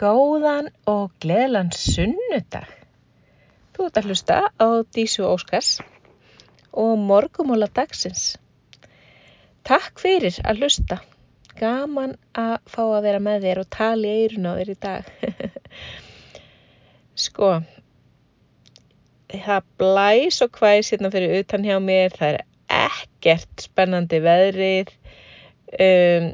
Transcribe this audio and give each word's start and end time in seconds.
Góðan 0.00 0.70
og 0.88 1.10
gleðilan 1.20 1.74
sunnudag. 1.76 2.68
Þú 3.76 3.84
ert 3.84 3.98
að 4.00 4.06
hlusta 4.08 4.36
á 4.48 4.68
Dísu 4.96 5.26
Óskars 5.28 5.74
og 6.72 6.94
morgumóla 6.96 7.66
dagsins. 7.68 8.38
Takk 9.68 10.00
fyrir 10.00 10.38
að 10.40 10.62
hlusta. 10.62 10.96
Gaman 11.58 12.14
að 12.32 12.54
fá 12.72 12.80
að 12.86 13.04
vera 13.10 13.20
með 13.20 13.44
þér 13.44 13.60
og 13.60 13.68
tala 13.76 14.08
í 14.08 14.22
eirun 14.22 14.48
á 14.48 14.52
þér 14.56 14.70
í 14.72 14.76
dag. 14.86 15.10
sko, 17.26 17.50
það 19.34 19.66
blæs 19.82 20.38
og 20.46 20.56
hvæs 20.62 20.94
hérna 20.94 21.10
fyrir 21.12 21.42
utan 21.42 21.66
hjá 21.68 21.74
mér. 21.76 22.16
Það 22.16 22.38
er 22.38 22.46
ekkert 22.86 23.66
spennandi 23.66 24.22
veðrið. 24.24 24.94
Um, 25.76 26.30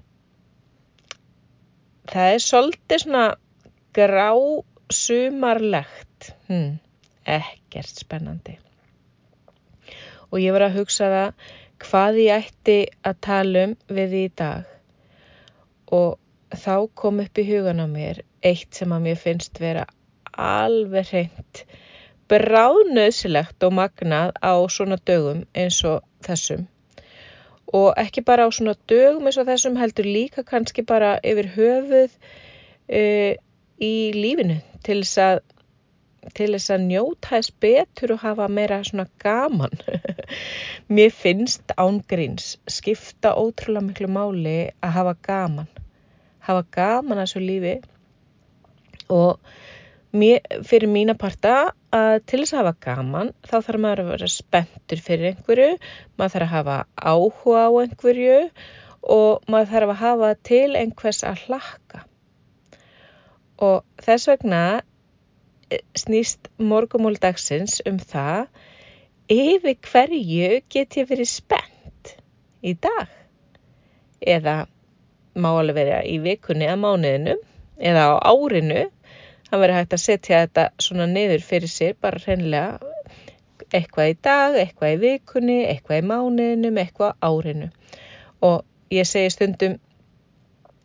það 2.15 2.37
er 2.37 2.47
svolítið 2.47 3.05
svona 3.09 3.25
grá 3.97 4.31
sumarlegt 4.93 6.31
hm, 6.49 6.77
ekkert 7.25 8.03
spennandi. 8.05 8.59
Og 10.31 10.43
ég 10.43 10.55
var 10.55 10.67
að 10.67 10.81
hugsa 10.81 11.09
það 11.13 11.49
hvað 11.83 12.21
ég 12.23 12.45
ætti 12.45 12.79
að 13.07 13.19
tala 13.27 13.65
um 13.69 13.75
við 13.99 14.13
því 14.13 14.23
í 14.27 14.33
dag. 14.43 14.71
Og 15.97 16.17
þá 16.55 16.75
kom 16.99 17.21
upp 17.25 17.39
í 17.41 17.47
hugan 17.49 17.83
á 17.83 17.87
mér 17.91 18.23
eitt 18.47 18.79
sem 18.79 18.93
að 18.93 19.09
mér 19.09 19.21
finnst 19.21 19.61
vera 19.63 19.87
alveg 20.37 21.11
hreint 21.11 21.65
bráðnöðsilegt 22.31 23.63
og 23.67 23.75
magnað 23.79 24.35
á 24.43 24.55
svona 24.71 24.99
dögum 24.99 25.45
eins 25.55 25.79
og 25.87 26.03
þessum. 26.27 26.67
Og 27.75 27.93
ekki 27.99 28.23
bara 28.27 28.47
á 28.47 28.51
svona 28.51 28.75
dögum 28.91 29.27
eins 29.29 29.39
og 29.39 29.47
þessum 29.49 29.79
heldur 29.79 30.07
líka 30.07 30.43
kannski 30.47 30.83
bara 30.87 31.17
yfir 31.23 31.51
höfuð 31.55 32.11
uh, 32.11 33.33
í 33.83 33.93
lífinu 34.17 34.61
til 34.87 35.03
þess 35.03 35.21
að 35.25 35.45
til 36.35 36.49
þess 36.55 36.73
að 36.75 36.87
njóta 36.89 37.37
þess 37.37 37.53
betur 37.63 38.15
og 38.17 38.23
hafa 38.25 38.49
meira 38.51 38.81
svona 38.85 39.07
gaman. 39.23 39.75
Mér 40.95 41.13
finnst 41.15 41.75
ángríns 41.79 42.57
skipta 42.71 43.35
ótrúlega 43.39 43.87
miklu 43.87 44.11
máli 44.11 44.57
að 44.83 44.97
hafa 44.99 45.15
gaman. 45.29 45.69
Hafa 46.47 46.65
gaman 46.75 47.21
að 47.21 47.29
þessu 47.29 47.45
lífi 47.45 47.77
og 49.13 49.39
mér, 50.17 50.43
fyrir 50.67 50.91
mína 50.91 51.15
parta 51.19 51.73
að 51.95 52.19
til 52.27 52.43
þess 52.43 52.57
að 52.57 52.63
hafa 52.63 52.75
gaman 52.89 53.33
þá 53.47 53.57
þarf 53.59 53.81
maður 53.85 54.03
að 54.03 54.11
vera 54.15 54.33
spenntur 54.33 55.03
fyrir 55.03 55.31
einhverju, 55.31 55.71
maður 56.19 56.35
þarf 56.35 56.47
að 56.49 56.55
hafa 56.57 56.79
áhuga 56.97 57.63
á 57.67 57.71
einhverju 57.85 58.43
og 59.17 59.47
maður 59.51 59.73
þarf 59.75 59.95
að 59.95 60.03
hafa 60.03 60.35
til 60.51 60.69
einhvers 60.75 61.23
að 61.27 61.47
hlakka. 61.47 62.07
Og 63.63 63.85
þess 64.03 64.29
vegna 64.31 64.63
eh, 65.71 65.83
snýst 65.97 66.51
morgumól 66.59 67.17
dagsins 67.21 67.81
um 67.89 67.99
það 67.99 68.49
yfir 69.33 69.79
hverju 69.91 70.61
get 70.71 70.99
ég 71.01 71.09
verið 71.11 71.31
spennt 71.31 72.17
í 72.63 72.75
dag? 72.75 73.09
Eða 74.21 74.67
má 75.37 75.51
alveg 75.53 75.77
vera 75.77 76.03
í 76.09 76.19
vikunni 76.25 76.69
að 76.69 76.83
mánuðinu 76.85 77.37
eða 77.77 78.05
á 78.09 78.33
árinu 78.33 78.87
það 79.47 79.63
verður 79.63 79.79
hægt 79.79 79.97
að 79.97 80.03
setja 80.03 80.43
þetta 80.45 80.67
svona 80.83 81.07
niður 81.11 81.43
fyrir 81.47 81.71
sér 81.71 81.97
bara 82.01 82.23
hreinlega. 82.23 82.93
Eitthvað 83.75 84.11
í 84.11 84.17
dag, 84.23 84.57
eitthvað 84.61 84.95
í 84.95 84.99
vikunni, 85.03 85.59
eitthvað 85.67 86.03
í 86.03 86.07
mánuðinum, 86.07 86.79
eitthvað 86.83 87.17
árinu. 87.27 87.69
Og 88.47 88.95
ég 88.95 89.09
segi 89.09 89.33
stundum 89.35 89.77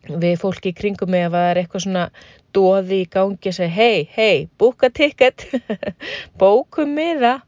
við 0.08 0.36
fólki 0.42 0.72
í 0.72 0.76
kringum 0.76 1.12
mig 1.12 1.26
að 1.26 1.36
það 1.36 1.48
er 1.50 1.60
eitthvað 1.62 1.84
svona 1.86 2.04
dóði 2.52 2.98
í 3.02 3.08
gangi 3.12 3.50
að 3.50 3.56
segja 3.58 3.74
hei, 3.76 4.08
hei, 4.12 4.48
búka 4.58 4.90
ticket, 4.90 5.46
bókum 6.40 6.94
miða. 6.98 7.38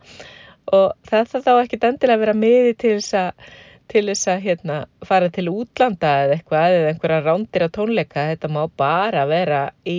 Og 0.73 0.95
það 1.09 1.31
þarf 1.33 1.45
þá 1.45 1.53
ekki 1.59 1.81
endilega 1.83 2.17
að 2.17 2.25
vera 2.25 2.37
miði 2.39 2.75
til 2.81 2.97
þess 2.97 3.17
að 3.21 3.47
til 3.93 4.07
þess 4.09 4.29
að 4.33 4.45
hérna, 4.47 4.77
fara 5.05 5.31
til 5.33 5.51
útlanda 5.53 6.13
eða 6.25 6.39
eitthvað 6.39 6.77
eða 6.79 6.93
einhverja 6.93 7.25
rándir 7.27 7.67
á 7.67 7.75
tónleika, 7.75 8.29
þetta 8.31 8.49
má 8.49 8.63
bara 8.81 9.27
vera 9.29 9.65
í 9.85 9.99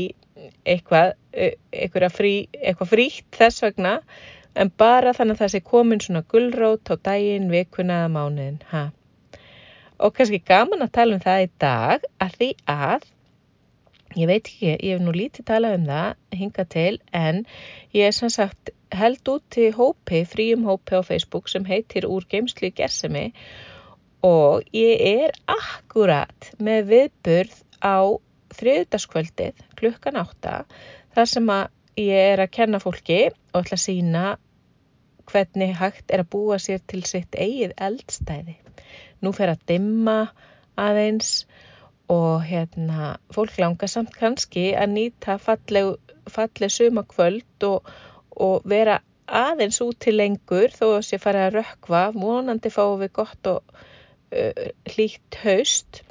eitthvað, 0.66 1.14
eitthvað, 1.36 2.16
frí, 2.16 2.34
eitthvað 2.58 2.92
frítt 2.92 3.38
þess 3.38 3.64
vegna 3.66 4.00
en 4.56 4.72
bara 4.80 5.14
þannig 5.16 5.38
að 5.38 5.44
það 5.44 5.54
sé 5.54 5.62
komin 5.70 6.02
svona 6.04 6.24
gullrót 6.32 6.92
á 6.92 6.96
daginn, 7.10 7.50
vikuna 7.52 8.02
eða 8.04 8.14
mánuðin 8.16 8.60
ha. 8.72 8.86
Og 10.00 10.16
kannski 10.16 10.42
gaman 10.44 10.86
að 10.86 10.96
tala 10.98 11.18
um 11.18 11.24
það 11.24 11.44
í 11.46 11.52
dag 11.62 12.08
að 12.24 12.40
því 12.40 12.50
að 12.72 13.06
ég 14.16 14.30
veit 14.30 14.48
ekki, 14.48 14.72
ég 14.72 14.96
hef 14.96 15.04
nú 15.04 15.14
lítið 15.16 15.48
talað 15.50 15.78
um 15.80 15.86
það 15.90 16.40
hinga 16.40 16.66
til 16.76 16.94
en 17.12 17.44
ég 17.96 18.10
er 18.10 18.16
sem 18.16 18.32
sagt 18.32 18.72
held 18.96 19.32
út 19.32 19.46
til 19.52 19.72
hópi, 19.76 20.24
fríum 20.30 20.66
hópi 20.68 21.00
á 21.00 21.02
Facebook 21.04 21.50
sem 21.52 21.66
heitir 21.68 22.08
úr 22.08 22.26
geimslu 22.30 22.72
gersemi. 22.76 23.32
Og 24.26 24.64
ég 24.74 25.02
er 25.26 25.36
akkurat 25.52 26.52
með 26.58 26.88
viðburð 26.92 27.58
á 27.84 27.98
þriðdaskvöldið 28.56 29.60
klukkan 29.78 30.18
átta 30.22 30.64
þar 31.16 31.30
sem 31.30 31.52
að 31.52 32.02
ég 32.02 32.32
er 32.34 32.44
að 32.44 32.54
kenna 32.56 32.82
fólki 32.82 33.20
og 33.30 33.62
ætla 33.62 33.78
að 33.78 33.84
sína 33.84 34.26
hvernig 35.32 35.76
hægt 35.80 36.12
er 36.14 36.24
að 36.24 36.32
búa 36.36 36.60
sér 36.62 36.84
til 36.88 37.04
sitt 37.08 37.36
eigið 37.36 37.76
eldstæði. 37.88 38.58
Nú 39.24 39.32
fer 39.36 39.54
að 39.54 39.64
dimma 39.72 40.20
aðeins 40.80 41.46
og 42.12 42.44
hérna 42.46 43.16
fólk 43.34 43.58
langar 43.62 43.90
samt 43.90 44.14
kannski 44.20 44.72
að 44.78 44.94
nýta 44.94 45.40
falleg, 45.42 45.96
falleg 46.30 46.74
sumakvöld 46.74 47.68
og, 47.70 47.90
og 48.36 48.66
vera 48.70 49.00
aðeins 49.26 49.82
út 49.82 49.98
til 50.06 50.20
lengur 50.20 50.74
þó 50.74 50.86
að 50.98 51.06
sé 51.08 51.20
fara 51.22 51.48
að 51.48 51.60
rökva, 51.60 52.10
vonandi 52.14 52.70
fáum 52.74 53.00
við 53.02 53.14
gott 53.18 53.50
og 53.50 53.78
uh, 54.36 54.68
hlýtt 54.94 55.40
haust. 55.42 56.04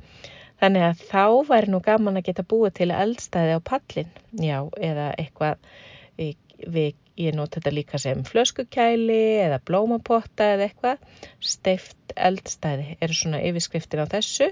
Þannig 0.63 0.87
að 0.89 1.07
þá 1.11 1.25
væri 1.51 1.71
nú 1.71 1.81
gaman 1.85 2.19
að 2.19 2.29
geta 2.31 2.47
búið 2.49 2.77
til 2.81 2.91
eldstæði 2.95 3.59
á 3.59 3.61
pallin, 3.63 4.13
já, 4.39 4.59
eða 4.81 5.09
eitthvað, 5.21 5.73
við, 6.19 6.37
við, 6.65 6.95
ég 7.21 7.35
nota 7.37 7.61
þetta 7.61 7.73
líka 7.75 7.99
sem 8.03 8.23
flöskukæli 8.27 9.23
eða 9.45 9.61
blómapotta 9.67 10.55
eða 10.55 10.69
eitthvað, 10.69 11.03
steift 11.41 12.15
eldstæði 12.17 12.97
eru 13.01 13.17
svona 13.17 13.43
yfirskriftin 13.47 14.03
á 14.03 14.07
þessu 14.11 14.51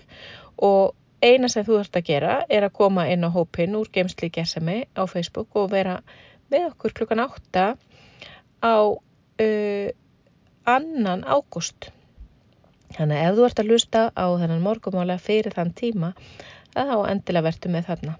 og 0.63 0.95
eina 1.23 1.51
sem 1.51 1.67
þú 1.67 1.79
ert 1.81 1.97
að 1.99 2.07
gera 2.11 2.37
er 2.51 2.67
að 2.67 2.77
koma 2.79 3.07
inn 3.11 3.27
á 3.27 3.31
hópin 3.35 3.77
úr 3.79 3.91
geimsli 3.95 4.31
gesami 4.35 4.83
á 4.95 5.03
Facebook 5.11 5.55
og 5.59 5.71
vera 5.75 6.01
með 6.53 6.69
okkur 6.73 6.95
klukkan 6.99 7.23
átta 7.25 7.67
á 8.63 8.77
uh, 8.91 9.89
annan 10.69 11.25
ágúst. 11.27 11.91
Þannig 12.93 13.19
að 13.19 13.29
ef 13.29 13.37
þú 13.39 13.47
ert 13.47 13.63
að 13.63 13.71
lusta 13.71 14.03
á 14.13 14.27
þennan 14.39 14.63
morgumála 14.63 15.17
fyrir 15.19 15.55
þann 15.57 15.73
tíma, 15.75 16.13
þá 16.75 16.97
endilega 17.09 17.49
verður 17.49 17.75
með 17.75 17.89
þarna. 17.89 18.17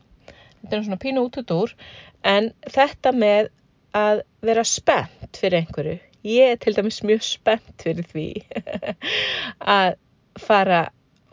Þetta 0.63 0.77
er 0.77 0.87
svona 0.87 1.03
pínu 1.03 1.27
út 1.27 1.39
út 1.43 1.53
úr, 1.55 1.75
en 2.23 2.53
þetta 2.71 3.13
með 3.13 3.51
að 3.97 4.23
vera 4.45 4.65
spennt 4.67 5.39
fyrir 5.39 5.63
einhverju, 5.63 5.99
ég 6.27 6.55
er 6.55 6.61
til 6.61 6.75
dæmis 6.77 7.03
mjög 7.05 7.25
spennt 7.27 7.85
fyrir 7.85 8.09
því 8.13 8.27
að 9.77 9.97
fara 10.41 10.83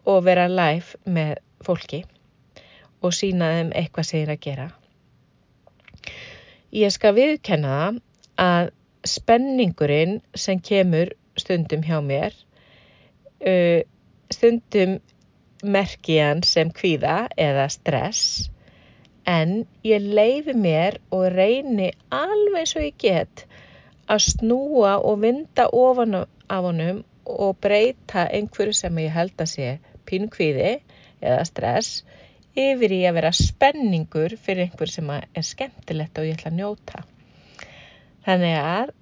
og 0.10 0.24
vera 0.26 0.48
live 0.52 1.00
með 1.06 1.38
fólki 1.66 2.04
og 3.04 3.16
sína 3.16 3.54
þeim 3.56 3.72
eitthvað 3.80 4.10
sem 4.10 4.24
er 4.26 4.34
að 4.34 4.44
gera. 4.44 4.68
Ég 6.76 6.92
skal 6.94 7.16
viðkenna 7.16 7.78
að 8.40 8.72
spenningurinn 9.08 10.20
sem 10.36 10.60
kemur 10.60 11.14
stundum 11.40 11.86
hjá 11.88 11.98
mér 12.04 12.36
uh, 13.48 13.82
stundum 14.30 15.00
merki 15.64 16.20
hann 16.20 16.44
sem 16.46 16.72
kvíða 16.76 17.28
eða 17.40 17.68
stress 17.72 18.50
en 19.26 19.66
ég 19.84 20.06
leifi 20.20 20.56
mér 20.56 21.00
og 21.16 21.28
reyni 21.34 21.92
alveg 22.14 22.70
svo 22.70 22.84
ég 22.86 22.98
get 23.02 23.46
að 24.10 24.26
snúa 24.26 24.98
og 25.06 25.22
vinda 25.24 25.68
ofan 25.76 26.16
af 26.24 26.64
honum 26.66 27.04
og 27.30 27.58
breyta 27.62 28.26
einhverju 28.34 28.74
sem 28.74 29.02
ég 29.04 29.14
held 29.14 29.36
að 29.38 29.52
sé 29.54 29.68
pínkvíði 30.10 30.80
eða 31.22 31.44
stress 31.46 32.04
yfir 32.58 32.96
í 32.96 33.04
að 33.08 33.20
vera 33.20 33.32
spenningur 33.36 34.36
fyrir 34.42 34.66
einhverju 34.66 34.96
sem 34.96 35.12
er 35.14 35.46
skemmtilegt 35.46 36.18
og 36.18 36.30
ég 36.30 36.40
ætla 36.40 36.52
að 36.52 36.58
njóta. 36.58 37.04
Þannig 38.26 38.58
að 38.60 38.96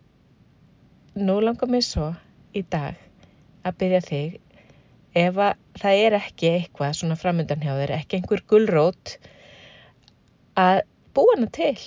nú 1.28 1.40
langar 1.42 1.72
mér 1.72 1.86
svo 1.86 2.12
í 2.54 2.64
dag 2.68 3.00
að 3.66 3.80
byrja 3.80 4.04
þig 4.06 4.38
ef 5.18 5.40
það 5.82 6.04
er 6.04 6.18
ekki 6.20 6.52
eitthvað 6.52 7.00
svona 7.00 7.18
framöndan 7.18 7.64
hjá 7.64 7.74
þér, 7.80 7.96
ekki 7.98 8.20
einhver 8.20 8.44
gullrót 8.52 9.16
að 10.58 10.82
búa 11.18 11.36
hana 11.36 11.50
til 11.54 11.78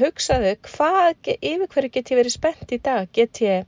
hugsaðu 0.00 0.56
hvað, 0.64 1.32
yfir 1.36 1.68
hverju 1.68 1.94
get 1.94 2.12
ég 2.12 2.20
verið 2.22 2.36
spennt 2.38 2.72
í 2.72 2.80
dag 2.82 3.10
get 3.12 3.40
ég 3.44 3.66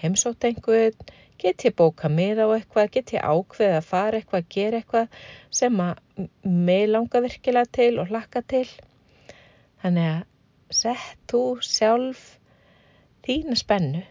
heimsótt 0.00 0.46
einhvern 0.46 0.94
get 1.40 1.64
ég 1.66 1.74
bóka 1.76 2.08
mið 2.08 2.40
á 2.40 2.46
eitthvað, 2.56 2.90
get 2.94 3.12
ég 3.16 3.24
ákveð 3.24 3.74
að 3.76 3.88
fara 3.90 4.20
eitthvað, 4.20 4.46
gera 4.52 4.80
eitthvað 4.80 5.18
sem 5.52 5.80
að 5.82 6.28
mig 6.42 6.86
langa 6.88 7.22
virkilega 7.24 7.72
til 7.78 7.92
og 8.00 8.12
hlakka 8.12 8.42
til. 8.48 8.66
Þannig 9.82 10.08
að 10.12 10.76
sett 10.76 11.18
þú 11.30 11.42
sjálf 11.64 12.22
þína 13.26 13.58
spennu 13.58 14.02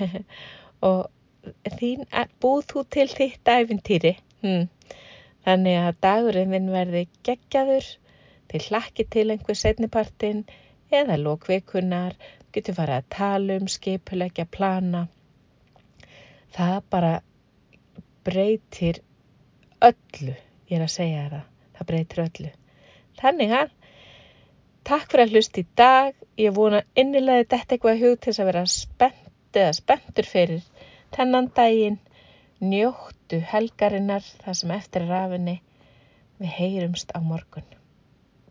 og 0.90 1.00
þín, 1.80 2.06
búð 2.42 2.66
þú 2.70 2.84
til 2.96 3.08
þitt 3.10 3.50
æfintýri. 3.50 4.14
Hmm. 4.44 4.68
Þannig 5.46 5.78
að 5.80 6.00
dagurinn 6.04 6.52
þinn 6.54 6.68
verði 6.74 7.06
geggjaður, 7.26 7.86
til 8.50 8.60
hlakki 8.66 9.06
til 9.14 9.26
einhver 9.32 9.56
setnipartin 9.56 10.42
eða 10.92 11.16
lókveikunar, 11.20 12.16
getur 12.52 12.76
farið 12.76 12.98
að 12.98 13.08
tala 13.14 13.56
um, 13.60 13.68
skipulegja, 13.70 14.46
plana. 14.56 15.04
Það 16.56 16.76
bara 16.92 17.12
breytir 18.26 19.00
öllu, 19.86 20.34
ég 20.68 20.76
er 20.76 20.84
að 20.84 20.94
segja 20.96 21.28
það, 21.30 21.46
það 21.78 21.90
breytir 21.92 22.24
öllu. 22.26 22.52
Þannig 23.20 23.56
að, 23.56 23.72
takk 24.90 25.08
fyrir 25.12 25.26
að 25.26 25.34
hlusta 25.36 25.62
í 25.62 25.66
dag, 25.78 26.22
ég 26.40 26.56
vona 26.56 26.82
innilega 26.98 27.48
þetta 27.54 27.76
eitthvað 27.76 28.04
hug 28.04 28.20
til 28.20 28.36
að 28.36 28.50
vera 28.50 28.66
spennt 28.74 29.60
eða 29.60 29.72
spenntur 29.78 30.28
fyrir 30.28 30.62
þennan 31.16 31.50
daginn 31.56 31.98
njóttu 32.68 33.38
helgarinnar 33.50 34.26
það 34.42 34.58
sem 34.58 34.72
eftir 34.76 35.06
er 35.06 35.14
afinni 35.18 35.54
við 36.42 36.52
heyrumst 36.58 37.16
á 37.16 37.18
morgun 37.32 37.79